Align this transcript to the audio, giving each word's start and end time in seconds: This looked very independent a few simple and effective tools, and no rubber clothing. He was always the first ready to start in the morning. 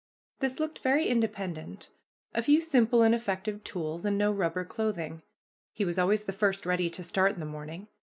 This 0.39 0.59
looked 0.59 0.79
very 0.79 1.05
independent 1.05 1.89
a 2.33 2.41
few 2.41 2.59
simple 2.59 3.03
and 3.03 3.13
effective 3.13 3.63
tools, 3.63 4.03
and 4.03 4.17
no 4.17 4.31
rubber 4.31 4.65
clothing. 4.65 5.21
He 5.73 5.85
was 5.85 5.99
always 5.99 6.23
the 6.23 6.33
first 6.33 6.65
ready 6.65 6.89
to 6.89 7.03
start 7.03 7.33
in 7.33 7.39
the 7.39 7.45
morning. 7.45 7.87